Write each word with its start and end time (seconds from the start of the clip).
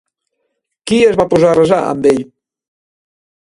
Qui 0.91 0.97
es 1.09 1.19
va 1.19 1.25
posar 1.33 1.51
a 1.51 1.59
resar 1.59 1.79
amb 1.91 2.09
ell? 2.13 2.23